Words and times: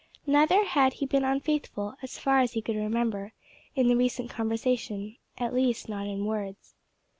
Neither 0.25 0.63
had 0.65 0.93
he 0.93 1.05
been 1.05 1.23
unfaithful, 1.23 1.93
as 2.01 2.17
far 2.17 2.39
as 2.39 2.53
he 2.53 2.61
could 2.63 2.75
remember, 2.75 3.33
in 3.75 3.87
the 3.87 3.95
recent 3.95 4.31
conversation 4.31 5.17
at 5.37 5.53
least 5.53 5.87
not 5.89 6.07
in 6.07 6.25
words. 6.25 6.73